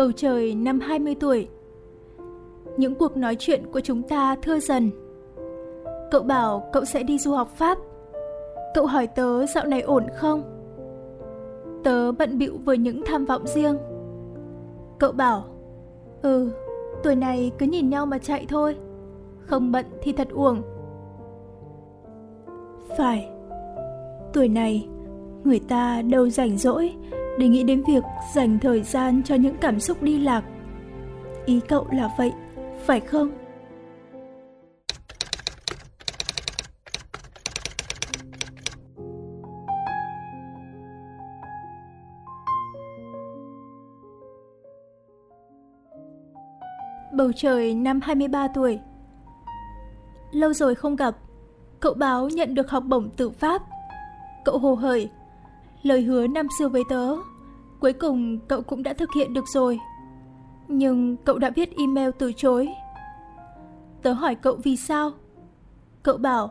Bầu 0.00 0.12
trời 0.12 0.54
năm 0.54 0.80
20 0.80 1.14
tuổi. 1.20 1.48
Những 2.76 2.94
cuộc 2.94 3.16
nói 3.16 3.36
chuyện 3.38 3.66
của 3.72 3.80
chúng 3.80 4.02
ta 4.02 4.36
thưa 4.42 4.58
dần. 4.58 4.90
Cậu 6.10 6.22
bảo 6.22 6.70
cậu 6.72 6.84
sẽ 6.84 7.02
đi 7.02 7.18
du 7.18 7.32
học 7.32 7.48
Pháp. 7.56 7.78
Cậu 8.74 8.86
hỏi 8.86 9.06
tớ 9.06 9.46
dạo 9.46 9.66
này 9.66 9.80
ổn 9.80 10.06
không? 10.16 10.42
Tớ 11.84 12.12
bận 12.12 12.38
bịu 12.38 12.58
với 12.64 12.78
những 12.78 13.02
tham 13.06 13.24
vọng 13.24 13.46
riêng. 13.46 13.78
Cậu 14.98 15.12
bảo 15.12 15.44
Ừ, 16.22 16.50
tuổi 17.02 17.16
này 17.16 17.52
cứ 17.58 17.66
nhìn 17.66 17.90
nhau 17.90 18.06
mà 18.06 18.18
chạy 18.18 18.46
thôi. 18.48 18.76
Không 19.38 19.72
bận 19.72 19.86
thì 20.02 20.12
thật 20.12 20.28
uổng. 20.30 20.62
Phải 22.96 23.28
Tuổi 24.32 24.48
này 24.48 24.88
Người 25.44 25.60
ta 25.68 26.02
đâu 26.02 26.28
rảnh 26.30 26.58
rỗi 26.58 26.94
để 27.38 27.48
nghĩ 27.48 27.62
đến 27.62 27.82
việc 27.88 28.04
dành 28.34 28.58
thời 28.58 28.82
gian 28.82 29.22
cho 29.22 29.34
những 29.34 29.56
cảm 29.60 29.80
xúc 29.80 30.02
đi 30.02 30.18
lạc. 30.18 30.44
Ý 31.46 31.60
cậu 31.68 31.86
là 31.92 32.10
vậy, 32.18 32.32
phải 32.86 33.00
không? 33.00 33.30
Bầu 47.12 47.32
trời 47.36 47.74
năm 47.74 48.00
23 48.02 48.48
tuổi 48.48 48.78
Lâu 50.32 50.52
rồi 50.52 50.74
không 50.74 50.96
gặp 50.96 51.16
Cậu 51.80 51.94
báo 51.94 52.28
nhận 52.28 52.54
được 52.54 52.70
học 52.70 52.82
bổng 52.86 53.10
tự 53.10 53.30
Pháp 53.30 53.62
Cậu 54.44 54.58
hồ 54.58 54.74
hởi 54.74 55.10
Lời 55.82 56.02
hứa 56.02 56.26
năm 56.26 56.46
xưa 56.58 56.68
với 56.68 56.82
tớ. 56.88 57.16
Cuối 57.80 57.92
cùng 57.92 58.38
cậu 58.48 58.62
cũng 58.62 58.82
đã 58.82 58.92
thực 58.92 59.12
hiện 59.12 59.34
được 59.34 59.48
rồi. 59.48 59.78
Nhưng 60.68 61.16
cậu 61.16 61.38
đã 61.38 61.50
viết 61.50 61.76
email 61.76 62.10
từ 62.18 62.32
chối. 62.32 62.68
Tớ 64.02 64.12
hỏi 64.12 64.34
cậu 64.34 64.56
vì 64.62 64.76
sao. 64.76 65.10
Cậu 66.02 66.16
bảo, 66.16 66.50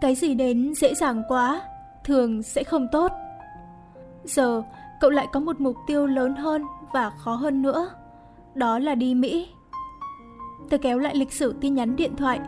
Cái 0.00 0.14
gì 0.14 0.34
đến 0.34 0.74
dễ 0.74 0.94
dàng 0.94 1.22
quá, 1.28 1.62
Thường 2.04 2.42
sẽ 2.42 2.64
không 2.64 2.86
tốt. 2.92 3.12
Giờ, 4.24 4.62
cậu 5.00 5.10
lại 5.10 5.26
có 5.32 5.40
một 5.40 5.60
mục 5.60 5.76
tiêu 5.86 6.06
lớn 6.06 6.36
hơn 6.36 6.62
Và 6.92 7.10
khó 7.10 7.34
hơn 7.34 7.62
nữa, 7.62 7.90
Đó 8.54 8.78
là 8.78 8.94
đi 8.94 9.14
Mỹ. 9.14 9.48
Tớ 10.70 10.78
kéo 10.78 10.98
lại 10.98 11.14
lịch 11.14 11.32
sử 11.32 11.54
tin 11.60 11.74
nhắn 11.74 11.96
điện 11.96 12.16
thoại. 12.16 12.40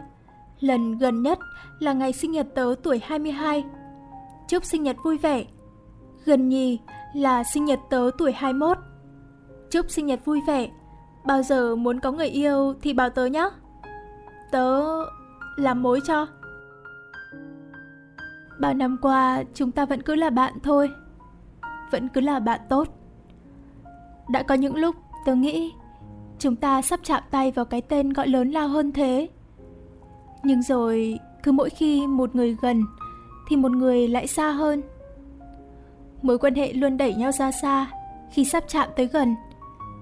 Lần 0.61 0.99
gần 0.99 1.23
nhất 1.23 1.39
là 1.79 1.93
ngày 1.93 2.13
sinh 2.13 2.33
nhật 2.33 2.47
tớ 2.55 2.75
tuổi 2.83 3.01
22 3.05 3.65
Chúc 4.49 4.65
sinh 4.65 4.83
nhật 4.83 4.97
vui 5.05 5.19
vẻ. 5.19 5.45
Gần 6.25 6.49
nhì 6.49 6.79
là 7.15 7.45
sinh 7.45 7.65
nhật 7.65 7.81
tớ 7.91 8.11
tuổi 8.19 8.33
21. 8.33 8.79
Chúc 9.71 9.91
sinh 9.91 10.07
nhật 10.07 10.25
vui 10.25 10.41
vẻ. 10.47 10.71
Bao 11.25 11.43
giờ 11.43 11.77
muốn 11.77 12.01
có 12.01 12.13
người 12.13 12.29
yêu 12.29 12.75
thì 12.83 12.93
bảo 12.93 13.11
tớ 13.11 13.27
nhé. 13.27 13.51
Tớ 14.51 14.83
làm 15.57 15.83
mối 15.83 16.01
cho. 16.07 16.27
Bao 18.61 18.75
năm 18.75 18.97
qua, 19.03 19.43
chúng 19.55 19.71
ta 19.71 19.85
vẫn 19.85 20.03
cứ 20.03 20.15
là 20.15 20.31
bạn 20.31 20.53
thôi. 20.63 20.91
Vẫn 21.91 22.09
cứ 22.09 22.21
là 22.21 22.41
bạn 22.41 22.61
tốt. 22.69 22.89
Đã 24.31 24.43
có 24.43 24.55
những 24.55 24.77
lúc 24.77 24.97
tớ 25.27 25.35
nghĩ 25.35 25.73
chúng 26.39 26.57
ta 26.57 26.83
sắp 26.83 27.01
chạm 27.03 27.23
tay 27.31 27.51
vào 27.51 27.65
cái 27.65 27.81
tên 27.81 28.13
gọi 28.13 28.29
lớn 28.29 28.51
lao 28.51 28.69
hơn 28.69 28.93
thế. 28.93 29.29
Nhưng 30.43 30.63
rồi, 30.63 31.19
cứ 31.43 31.53
mỗi 31.53 31.71
khi 31.71 32.07
một 32.07 32.35
người 32.35 32.57
gần 32.63 32.85
thì 33.49 33.57
một 33.57 33.73
người 33.73 34.09
lại 34.09 34.27
xa 34.27 34.51
hơn 34.51 34.83
mối 36.23 36.39
quan 36.39 36.55
hệ 36.55 36.73
luôn 36.73 36.97
đẩy 36.97 37.15
nhau 37.15 37.33
ra 37.33 37.53
xa. 37.53 37.87
Khi 38.31 38.45
sắp 38.45 38.65
chạm 38.69 38.89
tới 38.97 39.07
gần, 39.07 39.37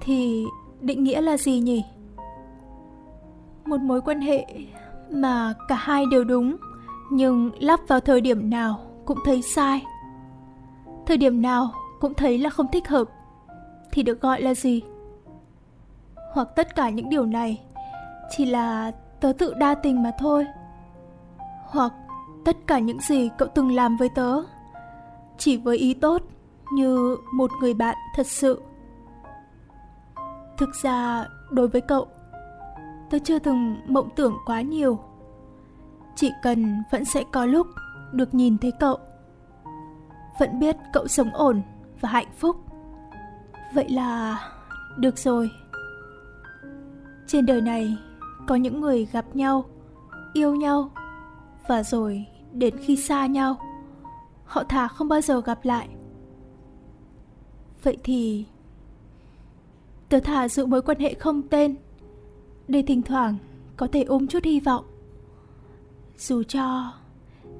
thì 0.01 0.45
định 0.81 1.05
nghĩa 1.05 1.21
là 1.21 1.37
gì 1.37 1.59
nhỉ? 1.59 1.85
Một 3.65 3.81
mối 3.81 4.01
quan 4.01 4.21
hệ 4.21 4.47
mà 5.11 5.55
cả 5.69 5.75
hai 5.75 6.05
đều 6.11 6.25
đúng, 6.25 6.57
nhưng 7.11 7.51
lắp 7.59 7.81
vào 7.89 8.01
thời 8.01 8.21
điểm 8.21 8.51
nào 8.51 8.81
cũng 9.05 9.19
thấy 9.25 9.43
sai. 9.43 9.83
Thời 11.07 11.17
điểm 11.17 11.43
nào 11.43 11.71
cũng 12.01 12.15
thấy 12.15 12.39
là 12.39 12.51
không 12.51 12.67
thích 12.73 12.89
hợp, 12.89 13.09
thì 13.93 14.03
được 14.03 14.21
gọi 14.21 14.43
là 14.43 14.55
gì? 14.55 14.83
Hoặc 16.33 16.49
tất 16.57 16.75
cả 16.77 16.91
những 16.91 17.09
điều 17.09 17.27
này 17.27 17.61
chỉ 18.31 18.45
là 18.45 18.93
tớ 19.21 19.33
tự 19.39 19.55
đa 19.55 19.75
tình 19.75 20.03
mà 20.03 20.11
thôi. 20.19 20.47
Hoặc 21.67 21.93
tất 22.45 22.57
cả 22.67 22.79
những 22.79 23.01
gì 23.01 23.31
cậu 23.39 23.49
từng 23.55 23.73
làm 23.73 23.97
với 23.97 24.09
tớ 24.09 24.43
chỉ 25.41 25.57
với 25.57 25.77
ý 25.77 25.95
tốt 25.95 26.23
như 26.73 27.17
một 27.33 27.51
người 27.61 27.75
bạn 27.75 27.97
thật 28.17 28.27
sự. 28.27 28.63
Thực 30.59 30.75
ra, 30.83 31.27
đối 31.51 31.69
với 31.69 31.81
cậu 31.81 32.09
tớ 33.11 33.19
chưa 33.19 33.39
từng 33.39 33.77
mộng 33.87 34.09
tưởng 34.17 34.37
quá 34.47 34.61
nhiều. 34.61 34.99
Chỉ 36.17 36.31
cần 36.43 36.83
vẫn 36.91 37.05
sẽ 37.05 37.25
có 37.33 37.45
lúc 37.45 37.67
được 38.13 38.35
nhìn 38.35 38.59
thấy 38.59 38.73
cậu, 38.81 38.99
vẫn 40.41 40.59
biết 40.61 40.77
cậu 40.93 41.07
sống 41.07 41.31
ổn 41.35 41.63
và 42.01 42.09
hạnh 42.09 42.33
phúc. 42.39 42.57
Vậy 43.75 43.89
là 43.89 44.41
được 44.99 45.19
rồi. 45.19 45.51
Trên 47.27 47.47
đời 47.47 47.61
này 47.61 47.97
có 48.49 48.55
những 48.55 48.81
người 48.81 49.05
gặp 49.13 49.25
nhau, 49.37 49.65
yêu 50.33 50.55
nhau 50.55 50.91
và 51.69 51.83
rồi 51.83 52.27
đến 52.53 52.77
khi 52.79 52.97
xa 52.97 53.27
nhau 53.27 53.57
họ 54.51 54.65
thà 54.65 54.89
không 54.89 55.09
bao 55.09 55.21
giờ 55.21 55.41
gặp 55.41 55.65
lại. 55.65 55.89
Vậy 57.83 57.97
thì, 58.05 58.47
tớ 60.09 60.21
thà 60.21 60.49
giữ 60.49 60.67
mối 60.67 60.83
quan 60.83 60.99
hệ 60.99 61.15
không 61.15 61.49
tên, 61.49 61.77
để 62.69 62.83
thỉnh 62.87 63.03
thoảng 63.03 63.37
có 63.77 63.87
thể 63.93 64.03
ôm 64.03 64.27
chút 64.27 64.45
hy 64.45 64.61
vọng. 64.61 64.85
Dù 66.17 66.43
cho 66.43 66.93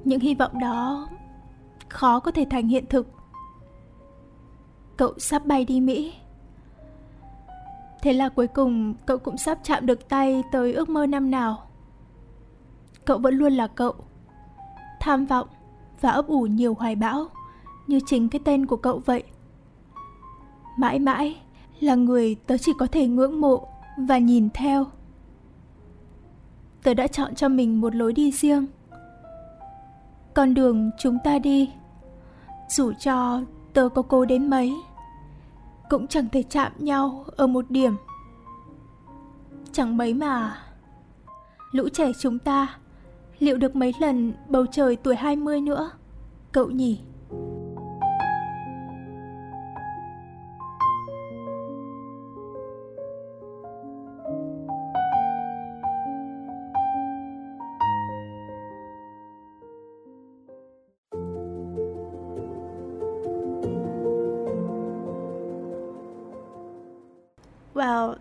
những 0.03 0.19
hy 0.19 0.35
vọng 0.35 0.59
đó 0.59 1.09
khó 1.89 2.19
có 2.19 2.31
thể 2.31 2.45
thành 2.49 2.67
hiện 2.67 2.85
thực. 2.89 3.07
Cậu 4.97 5.13
sắp 5.17 5.45
bay 5.45 5.65
đi 5.65 5.79
mỹ. 5.79 6.13
Thế 8.01 8.13
là 8.13 8.29
cuối 8.29 8.47
cùng 8.47 8.93
cậu 9.05 9.17
cũng 9.17 9.37
sắp 9.37 9.59
chạm 9.63 9.85
được 9.85 10.09
tay 10.09 10.43
tới 10.51 10.73
ước 10.73 10.89
mơ 10.89 11.05
năm 11.05 11.31
nào. 11.31 11.67
Cậu 13.05 13.17
vẫn 13.17 13.33
luôn 13.33 13.53
là 13.53 13.67
cậu, 13.67 13.95
tham 14.99 15.25
vọng 15.25 15.47
và 16.01 16.09
ấp 16.11 16.27
ủ 16.27 16.41
nhiều 16.41 16.73
hoài 16.73 16.95
bão, 16.95 17.27
như 17.87 17.99
chính 18.05 18.29
cái 18.29 18.41
tên 18.45 18.65
của 18.65 18.77
cậu 18.77 19.01
vậy. 19.05 19.23
Mãi 20.77 20.99
mãi 20.99 21.41
là 21.79 21.95
người 21.95 22.35
tớ 22.35 22.57
chỉ 22.57 22.71
có 22.79 22.87
thể 22.87 23.07
ngưỡng 23.07 23.41
mộ 23.41 23.67
và 23.97 24.17
nhìn 24.17 24.49
theo. 24.53 24.85
Tớ 26.83 26.93
đã 26.93 27.07
chọn 27.07 27.35
cho 27.35 27.49
mình 27.49 27.81
một 27.81 27.95
lối 27.95 28.13
đi 28.13 28.31
riêng. 28.31 28.65
Con 30.33 30.53
đường 30.53 30.91
chúng 30.99 31.17
ta 31.23 31.39
đi, 31.39 31.69
dù 32.69 32.93
cho 32.99 33.41
tớ 33.73 33.89
có 33.89 34.01
cố 34.01 34.25
đến 34.25 34.49
mấy, 34.49 34.73
cũng 35.89 36.07
chẳng 36.07 36.29
thể 36.31 36.43
chạm 36.43 36.71
nhau 36.77 37.25
ở 37.35 37.47
một 37.47 37.71
điểm. 37.71 37.95
Chẳng 39.71 39.97
mấy 39.97 40.13
mà, 40.13 40.57
lũ 41.71 41.89
trẻ 41.93 42.11
chúng 42.19 42.39
ta 42.39 42.77
liệu 43.41 43.57
được 43.57 43.75
mấy 43.75 43.93
lần 43.99 44.33
bầu 44.49 44.65
trời 44.71 44.95
tuổi 44.95 45.15
20 45.15 45.61
nữa, 45.61 45.91
cậu 46.51 46.69
nhỉ? 46.69 46.99
Wow, 67.73 68.13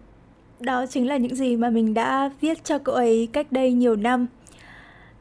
đó 0.61 0.87
chính 0.87 1.09
là 1.09 1.17
những 1.17 1.35
gì 1.35 1.57
mà 1.57 1.71
mình 1.71 1.95
đã 1.95 2.31
viết 2.41 2.65
cho 2.65 2.79
cậu 2.79 2.95
ấy 2.95 3.29
cách 3.33 3.53
đây 3.53 3.73
nhiều 3.73 3.97
năm. 3.97 4.27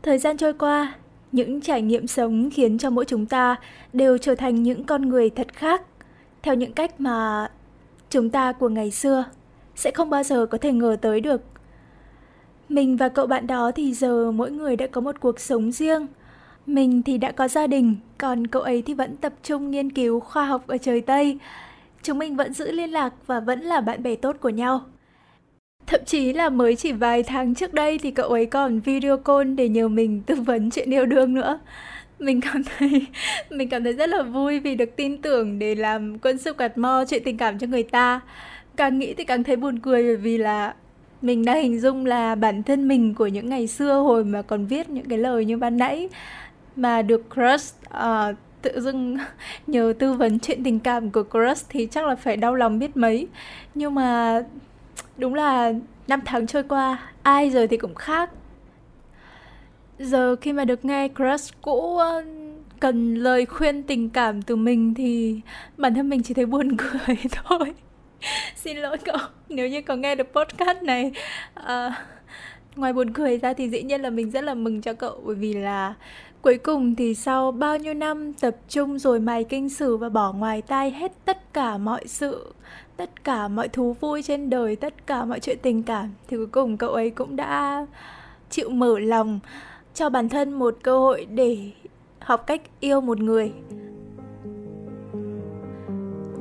Thời 0.02 0.18
gian 0.18 0.38
trôi 0.38 0.54
qua, 0.54 0.94
những 1.32 1.62
trải 1.62 1.82
nghiệm 1.82 2.08
sống 2.08 2.50
khiến 2.50 2.78
cho 2.78 2.90
mỗi 2.90 3.06
chúng 3.06 3.26
ta 3.26 3.56
đều 3.94 4.18
trở 4.18 4.36
thành 4.36 4.64
những 4.64 4.84
con 4.84 5.10
người 5.10 5.30
thật 5.30 5.48
khác, 5.54 5.82
theo 6.42 6.56
những 6.56 6.74
cách 6.74 7.02
mà 7.02 7.48
chúng 8.10 8.30
ta 8.30 8.52
của 8.52 8.70
ngày 8.70 8.92
xưa 8.92 9.24
sẽ 9.76 9.92
không 9.92 10.10
bao 10.10 10.24
giờ 10.24 10.46
có 10.46 10.58
thể 10.58 10.72
ngờ 10.72 10.98
tới 11.02 11.22
được. 11.22 11.42
Mình 12.70 12.98
và 12.98 13.10
cậu 13.10 13.28
bạn 13.28 13.48
đó 13.48 13.72
thì 13.76 13.94
giờ 13.94 14.32
mỗi 14.32 14.52
người 14.52 14.76
đã 14.76 14.88
có 14.88 15.02
một 15.02 15.16
cuộc 15.20 15.40
sống 15.40 15.72
riêng, 15.72 16.08
Mình 16.70 17.04
thì 17.04 17.18
đã 17.18 17.32
có 17.32 17.48
gia 17.48 17.68
đình, 17.68 17.96
còn 18.18 18.48
cậu 18.48 18.62
ấy 18.62 18.82
thì 18.82 18.94
vẫn 18.94 19.18
tập 19.18 19.34
trung 19.44 19.72
nghiên 19.72 19.92
cứu 19.92 20.20
khoa 20.20 20.46
học 20.46 20.68
ở 20.68 20.78
trời 20.78 21.02
Tây. 21.02 21.40
Chúng 22.04 22.20
mình 22.20 22.36
vẫn 22.36 22.54
giữ 22.54 22.72
liên 22.72 22.92
lạc 22.92 23.14
và 23.28 23.40
vẫn 23.40 23.60
là 23.62 23.82
bạn 23.82 24.04
bè 24.04 24.16
tốt 24.16 24.36
của 24.40 24.50
nhau. 24.50 24.82
Thậm 25.90 26.02
chí 26.06 26.34
là 26.34 26.50
mới 26.50 26.76
chỉ 26.76 26.92
vài 26.92 27.24
tháng 27.24 27.56
trước 27.56 27.74
đây 27.74 27.98
thì 27.98 28.12
cậu 28.12 28.30
ấy 28.30 28.46
còn 28.46 28.80
video 28.80 29.18
call 29.18 29.54
để 29.54 29.70
nhờ 29.70 29.88
mình 29.88 30.22
tư 30.22 30.36
vấn 30.36 30.70
chuyện 30.72 30.94
yêu 30.94 31.06
đương 31.06 31.34
nữa. 31.34 31.60
Mình 32.20 32.42
cảm 32.42 32.64
thấy 32.64 33.06
mình 33.50 33.70
cảm 33.70 33.84
thấy 33.84 33.94
rất 33.94 34.10
là 34.10 34.24
vui 34.24 34.60
vì 34.60 34.76
được 34.76 34.96
tin 34.96 35.22
tưởng 35.22 35.60
để 35.60 35.76
làm 35.76 36.20
quân 36.20 36.38
sư 36.38 36.54
quạt 36.54 36.78
mo 36.78 37.04
chuyện 37.08 37.24
tình 37.26 37.38
cảm 37.38 37.60
cho 37.60 37.68
người 37.68 37.84
ta. 37.84 38.22
Càng 38.76 39.00
nghĩ 39.00 39.14
thì 39.14 39.24
càng 39.24 39.44
thấy 39.44 39.56
buồn 39.56 39.80
cười 39.80 40.04
bởi 40.04 40.16
vì 40.16 40.38
là 40.38 40.74
mình 41.22 41.46
đã 41.46 41.56
hình 41.56 41.80
dung 41.80 42.06
là 42.06 42.36
bản 42.36 42.64
thân 42.64 42.88
mình 42.88 43.14
của 43.14 43.28
những 43.28 43.50
ngày 43.50 43.68
xưa 43.68 43.94
hồi 43.94 44.24
mà 44.24 44.42
còn 44.42 44.66
viết 44.66 44.90
những 44.90 45.10
cái 45.10 45.18
lời 45.18 45.46
như 45.46 45.58
ban 45.58 45.78
nãy 45.78 46.10
mà 46.76 47.02
được 47.02 47.26
crush 47.36 47.76
uh, 47.98 48.36
tự 48.62 48.82
dưng 48.82 49.18
nhờ 49.68 49.94
tư 50.00 50.14
vấn 50.14 50.40
chuyện 50.40 50.64
tình 50.64 50.80
cảm 50.80 51.12
của 51.12 51.24
crush 51.24 51.70
thì 51.70 51.88
chắc 51.92 52.06
là 52.06 52.16
phải 52.16 52.38
đau 52.38 52.56
lòng 52.56 52.80
biết 52.80 52.98
mấy 52.98 53.28
nhưng 53.76 53.96
mà 53.96 54.42
đúng 55.20 55.34
là 55.34 55.74
năm 56.08 56.22
tháng 56.26 56.48
trôi 56.48 56.64
qua 56.64 56.98
ai 57.24 57.50
rồi 57.50 57.68
thì 57.68 57.78
cũng 57.78 57.96
khác. 57.96 58.30
Giờ 60.00 60.36
khi 60.36 60.54
mà 60.54 60.66
được 60.66 60.86
nghe 60.86 61.08
crush 61.08 61.62
cũ 61.62 61.98
ờ, 61.98 62.24
cần 62.80 63.16
lời 63.16 63.46
khuyên 63.46 63.84
tình 63.84 64.10
cảm 64.10 64.42
từ 64.42 64.56
mình 64.56 64.94
thì 64.94 65.42
bản 65.78 65.96
thân 65.96 66.10
mình 66.10 66.24
chỉ 66.24 66.34
thấy 66.34 66.46
buồn 66.46 66.78
cười 66.78 67.18
thôi. 67.32 67.74
Xin 68.56 68.78
lỗi 68.78 68.98
cậu 69.06 69.18
nếu 69.50 69.68
như 69.68 69.82
có 69.82 69.96
nghe 69.96 70.16
được 70.16 70.28
podcast 70.34 70.82
này 70.84 71.12
uh, 71.60 71.94
ngoài 72.76 72.94
buồn 72.94 73.14
cười 73.14 73.38
ra 73.38 73.54
thì 73.54 73.70
dĩ 73.70 73.84
nhiên 73.84 74.02
là 74.02 74.10
mình 74.10 74.32
rất 74.32 74.44
là 74.44 74.54
mừng 74.54 74.82
cho 74.82 74.94
cậu 74.94 75.22
bởi 75.26 75.36
vì 75.36 75.54
là 75.54 75.94
cuối 76.42 76.58
cùng 76.58 76.96
thì 76.96 77.16
sau 77.16 77.52
bao 77.52 77.78
nhiêu 77.78 77.94
năm 77.94 78.34
tập 78.34 78.56
trung 78.70 79.00
rồi 79.00 79.20
mài 79.20 79.44
kinh 79.44 79.70
sử 79.70 79.98
và 79.98 80.10
bỏ 80.10 80.34
ngoài 80.34 80.62
tai 80.62 80.92
hết 80.92 81.12
tất 81.26 81.54
cả 81.54 81.78
mọi 81.78 82.08
sự, 82.08 82.54
tất 82.98 83.24
cả 83.24 83.48
mọi 83.48 83.68
thú 83.68 83.96
vui 84.00 84.24
trên 84.24 84.50
đời, 84.50 84.76
tất 84.76 85.08
cả 85.08 85.26
mọi 85.26 85.40
chuyện 85.40 85.58
tình 85.62 85.84
cảm, 85.84 86.10
thì 86.28 86.38
cuối 86.38 86.48
cùng 86.48 86.78
cậu 86.78 86.90
ấy 86.90 87.10
cũng 87.10 87.36
đã 87.36 87.86
chịu 88.50 88.70
mở 88.70 89.00
lòng 89.00 89.40
cho 89.94 90.10
bản 90.10 90.30
thân 90.30 90.54
một 90.54 90.78
cơ 90.84 91.00
hội 91.00 91.26
để 91.26 91.72
học 92.20 92.48
cách 92.48 92.62
yêu 92.80 93.02
một 93.02 93.20
người. 93.20 93.52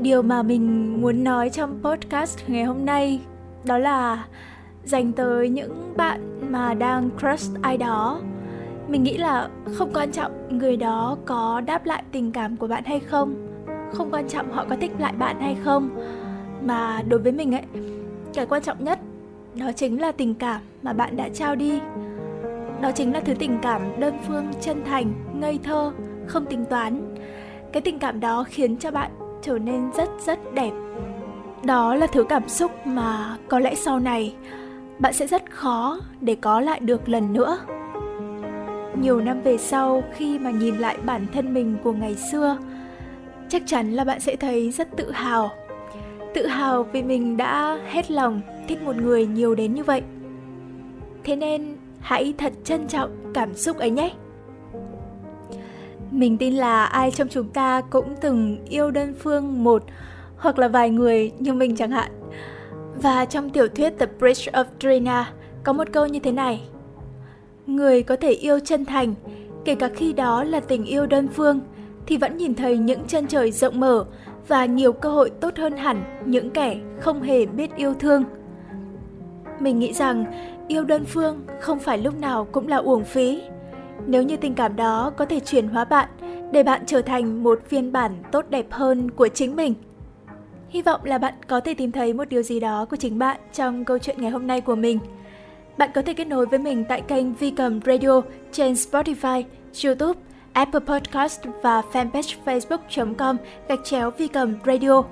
Điều 0.00 0.22
mà 0.22 0.42
mình 0.42 0.96
muốn 1.02 1.24
nói 1.24 1.50
trong 1.50 1.80
podcast 1.82 2.38
ngày 2.48 2.64
hôm 2.64 2.84
nay 2.84 3.20
đó 3.64 3.78
là 3.78 4.26
dành 4.84 5.12
tới 5.12 5.48
những 5.48 5.92
bạn 5.96 6.52
mà 6.52 6.74
đang 6.74 7.10
crush 7.20 7.62
ai 7.62 7.76
đó 7.76 8.20
mình 8.88 9.02
nghĩ 9.02 9.16
là 9.16 9.48
không 9.74 9.90
quan 9.94 10.12
trọng 10.12 10.58
người 10.58 10.76
đó 10.76 11.16
có 11.24 11.62
đáp 11.66 11.86
lại 11.86 12.02
tình 12.12 12.32
cảm 12.32 12.56
của 12.56 12.66
bạn 12.66 12.84
hay 12.84 13.00
không 13.00 13.48
không 13.92 14.10
quan 14.10 14.28
trọng 14.28 14.52
họ 14.52 14.64
có 14.70 14.76
thích 14.80 14.90
lại 14.98 15.12
bạn 15.12 15.40
hay 15.40 15.56
không. 15.64 15.90
Mà 16.62 17.02
đối 17.08 17.20
với 17.20 17.32
mình 17.32 17.54
ấy, 17.54 17.62
cái 18.34 18.46
quan 18.46 18.62
trọng 18.62 18.84
nhất 18.84 18.98
đó 19.54 19.72
chính 19.76 20.00
là 20.00 20.12
tình 20.12 20.34
cảm 20.34 20.60
mà 20.82 20.92
bạn 20.92 21.16
đã 21.16 21.28
trao 21.28 21.54
đi. 21.54 21.80
Đó 22.80 22.90
chính 22.94 23.12
là 23.12 23.20
thứ 23.20 23.34
tình 23.34 23.58
cảm 23.62 24.00
đơn 24.00 24.14
phương, 24.28 24.46
chân 24.60 24.84
thành, 24.84 25.12
ngây 25.34 25.58
thơ, 25.64 25.92
không 26.26 26.46
tính 26.46 26.64
toán. 26.64 27.16
Cái 27.72 27.80
tình 27.80 27.98
cảm 27.98 28.20
đó 28.20 28.44
khiến 28.48 28.76
cho 28.76 28.90
bạn 28.90 29.10
trở 29.42 29.58
nên 29.58 29.90
rất 29.96 30.08
rất 30.26 30.54
đẹp. 30.54 30.72
Đó 31.64 31.94
là 31.94 32.06
thứ 32.06 32.24
cảm 32.28 32.48
xúc 32.48 32.86
mà 32.86 33.36
có 33.48 33.58
lẽ 33.58 33.74
sau 33.74 34.00
này 34.00 34.34
bạn 34.98 35.12
sẽ 35.12 35.26
rất 35.26 35.50
khó 35.50 36.00
để 36.20 36.34
có 36.34 36.60
lại 36.60 36.80
được 36.80 37.08
lần 37.08 37.32
nữa 37.32 37.58
nhiều 39.00 39.20
năm 39.20 39.40
về 39.40 39.58
sau 39.58 40.02
khi 40.12 40.38
mà 40.38 40.50
nhìn 40.50 40.76
lại 40.76 40.98
bản 41.04 41.26
thân 41.32 41.54
mình 41.54 41.76
của 41.84 41.92
ngày 41.92 42.14
xưa, 42.14 42.58
chắc 43.48 43.62
chắn 43.66 43.92
là 43.92 44.04
bạn 44.04 44.20
sẽ 44.20 44.36
thấy 44.36 44.70
rất 44.70 44.96
tự 44.96 45.10
hào. 45.10 45.50
Tự 46.34 46.46
hào 46.46 46.82
vì 46.82 47.02
mình 47.02 47.36
đã 47.36 47.78
hết 47.86 48.10
lòng 48.10 48.40
thích 48.68 48.82
một 48.82 48.96
người 48.96 49.26
nhiều 49.26 49.54
đến 49.54 49.74
như 49.74 49.84
vậy. 49.84 50.02
Thế 51.24 51.36
nên 51.36 51.76
hãy 52.00 52.34
thật 52.38 52.52
trân 52.64 52.88
trọng 52.88 53.10
cảm 53.34 53.54
xúc 53.54 53.76
ấy 53.76 53.90
nhé. 53.90 54.12
Mình 56.10 56.38
tin 56.38 56.54
là 56.54 56.84
ai 56.84 57.10
trong 57.10 57.28
chúng 57.28 57.48
ta 57.48 57.80
cũng 57.80 58.14
từng 58.20 58.58
yêu 58.68 58.90
đơn 58.90 59.14
phương 59.18 59.64
một 59.64 59.84
hoặc 60.36 60.58
là 60.58 60.68
vài 60.68 60.90
người 60.90 61.32
như 61.38 61.52
mình 61.52 61.76
chẳng 61.76 61.90
hạn. 61.90 62.10
Và 63.02 63.24
trong 63.24 63.50
tiểu 63.50 63.68
thuyết 63.68 63.98
The 63.98 64.06
Bridge 64.18 64.52
of 64.52 64.64
Drina 64.80 65.32
có 65.64 65.72
một 65.72 65.88
câu 65.92 66.06
như 66.06 66.20
thế 66.20 66.32
này 66.32 66.62
người 67.68 68.02
có 68.02 68.16
thể 68.16 68.30
yêu 68.30 68.58
chân 68.58 68.84
thành. 68.84 69.14
Kể 69.64 69.74
cả 69.74 69.88
khi 69.94 70.12
đó 70.12 70.44
là 70.44 70.60
tình 70.60 70.84
yêu 70.84 71.06
đơn 71.06 71.28
phương, 71.28 71.60
thì 72.06 72.16
vẫn 72.16 72.36
nhìn 72.36 72.54
thấy 72.54 72.78
những 72.78 73.04
chân 73.06 73.26
trời 73.26 73.50
rộng 73.52 73.80
mở 73.80 74.04
và 74.48 74.64
nhiều 74.64 74.92
cơ 74.92 75.10
hội 75.10 75.30
tốt 75.30 75.56
hơn 75.56 75.76
hẳn 75.76 76.22
những 76.26 76.50
kẻ 76.50 76.76
không 77.00 77.22
hề 77.22 77.46
biết 77.46 77.76
yêu 77.76 77.94
thương. 77.94 78.24
Mình 79.60 79.78
nghĩ 79.78 79.92
rằng 79.92 80.24
yêu 80.68 80.84
đơn 80.84 81.04
phương 81.04 81.40
không 81.60 81.78
phải 81.78 81.98
lúc 81.98 82.20
nào 82.20 82.44
cũng 82.52 82.68
là 82.68 82.76
uổng 82.76 83.04
phí. 83.04 83.42
Nếu 84.06 84.22
như 84.22 84.36
tình 84.36 84.54
cảm 84.54 84.76
đó 84.76 85.12
có 85.16 85.24
thể 85.24 85.40
chuyển 85.40 85.68
hóa 85.68 85.84
bạn, 85.84 86.08
để 86.52 86.62
bạn 86.62 86.82
trở 86.86 87.02
thành 87.02 87.42
một 87.42 87.60
phiên 87.68 87.92
bản 87.92 88.12
tốt 88.32 88.44
đẹp 88.50 88.66
hơn 88.70 89.10
của 89.10 89.28
chính 89.28 89.56
mình. 89.56 89.74
Hy 90.68 90.82
vọng 90.82 91.00
là 91.04 91.18
bạn 91.18 91.34
có 91.48 91.60
thể 91.60 91.74
tìm 91.74 91.92
thấy 91.92 92.12
một 92.12 92.28
điều 92.28 92.42
gì 92.42 92.60
đó 92.60 92.86
của 92.90 92.96
chính 92.96 93.18
bạn 93.18 93.40
trong 93.52 93.84
câu 93.84 93.98
chuyện 93.98 94.16
ngày 94.20 94.30
hôm 94.30 94.46
nay 94.46 94.60
của 94.60 94.74
mình 94.74 94.98
bạn 95.78 95.90
có 95.94 96.02
thể 96.02 96.14
kết 96.14 96.26
nối 96.26 96.46
với 96.46 96.58
mình 96.58 96.84
tại 96.88 97.00
kênh 97.00 97.34
Vi 97.34 97.50
Cầm 97.50 97.80
Radio 97.86 98.20
trên 98.52 98.72
Spotify, 98.72 99.42
YouTube, 99.84 100.20
Apple 100.52 100.80
Podcast 100.80 101.40
và 101.62 101.82
fanpage 101.92 102.34
facebook.com 102.44 103.36
gạch 103.68 103.80
chéo 103.84 104.10
Vi 104.10 104.28
Cầm 104.28 104.54
Radio. 104.66 105.02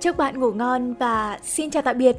Chúc 0.00 0.16
bạn 0.16 0.40
ngủ 0.40 0.52
ngon 0.52 0.94
và 0.94 1.38
xin 1.42 1.70
chào 1.70 1.82
tạm 1.82 1.98
biệt. 1.98 2.16